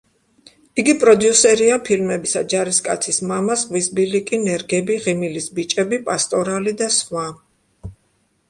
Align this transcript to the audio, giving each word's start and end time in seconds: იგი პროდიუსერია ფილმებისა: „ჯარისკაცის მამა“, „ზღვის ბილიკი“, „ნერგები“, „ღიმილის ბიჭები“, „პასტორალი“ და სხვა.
იგი 0.83 0.93
პროდიუსერია 1.01 1.75
ფილმებისა: 1.89 2.41
„ჯარისკაცის 2.53 3.21
მამა“, 3.33 3.59
„ზღვის 3.65 3.91
ბილიკი“, 3.99 4.41
„ნერგები“, 4.49 4.97
„ღიმილის 5.05 5.51
ბიჭები“, 5.59 6.01
„პასტორალი“ 6.09 6.75
და 6.81 6.89
სხვა. 6.97 7.29